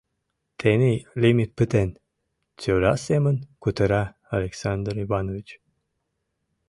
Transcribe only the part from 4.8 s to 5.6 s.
Иванович.